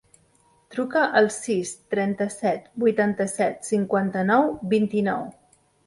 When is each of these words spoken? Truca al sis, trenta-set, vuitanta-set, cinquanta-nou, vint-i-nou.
Truca 0.75 1.03
al 1.19 1.29
sis, 1.35 1.75
trenta-set, 1.93 2.65
vuitanta-set, 2.87 3.65
cinquanta-nou, 3.71 4.53
vint-i-nou. 4.77 5.33